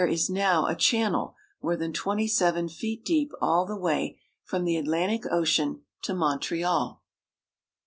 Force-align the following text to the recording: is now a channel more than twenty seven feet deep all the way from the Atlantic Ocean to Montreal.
is 0.09 0.31
now 0.31 0.65
a 0.65 0.73
channel 0.75 1.35
more 1.61 1.77
than 1.77 1.93
twenty 1.93 2.27
seven 2.27 2.67
feet 2.67 3.05
deep 3.05 3.31
all 3.39 3.67
the 3.67 3.77
way 3.77 4.17
from 4.43 4.65
the 4.65 4.75
Atlantic 4.75 5.31
Ocean 5.31 5.83
to 6.01 6.15
Montreal. 6.15 6.99